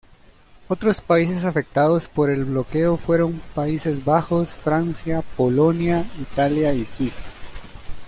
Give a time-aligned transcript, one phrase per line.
[0.67, 7.21] Otros países afectados por el bloqueo fueron: Países Bajos, Francia, Polonia, Italia y Suiza.